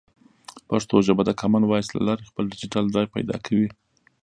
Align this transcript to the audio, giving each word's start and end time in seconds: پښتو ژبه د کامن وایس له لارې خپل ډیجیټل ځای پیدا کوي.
پښتو 0.69 0.95
ژبه 1.07 1.23
د 1.25 1.31
کامن 1.41 1.63
وایس 1.65 1.87
له 1.95 2.01
لارې 2.07 2.29
خپل 2.29 2.43
ډیجیټل 2.51 2.85
ځای 2.95 3.05
پیدا 3.15 3.37
کوي. 3.45 3.69